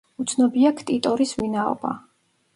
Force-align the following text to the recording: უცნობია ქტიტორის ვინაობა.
უცნობია 0.23 0.71
ქტიტორის 0.79 1.35
ვინაობა. 1.43 1.95